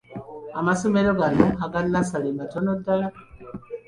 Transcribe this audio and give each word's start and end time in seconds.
Amasomero 0.59 1.11
gano 1.19 1.45
aga 1.65 1.79
nnassale 1.85 2.29
matono 2.39 2.71
ddala. 2.79 3.07